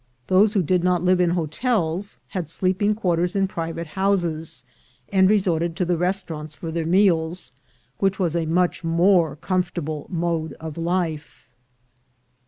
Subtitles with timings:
[0.25, 4.65] Those who did not live in hotels had sleep ing quarters in private houses,
[5.09, 7.51] and resorted to the restaurants for their meals,
[7.99, 11.51] which was a much more comfortable mode of life.